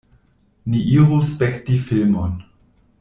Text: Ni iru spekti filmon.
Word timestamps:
Ni 0.69 0.79
iru 0.95 1.19
spekti 1.33 1.77
filmon. 1.91 2.33